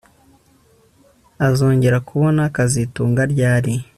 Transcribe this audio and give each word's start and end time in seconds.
Uzongera 1.51 1.97
kubona 2.07 2.41
kazitunga 2.55 3.21
ryari 3.33 3.73